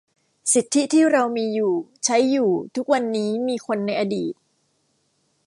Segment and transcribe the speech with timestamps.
[0.53, 1.73] สิทธิที่เรามีอยู่
[2.05, 4.33] ใช้อยู่ ทุกวันนี้ มีคนในอดีต